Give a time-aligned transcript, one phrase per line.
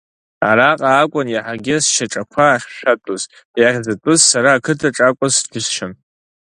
[0.49, 3.21] Араҟа акәын иаҳагьы сшьаҿақәа ахьшәатәыз,
[3.59, 5.93] иахьӡатәыз, сара ақыҭаҿ акәыз џьысшьон.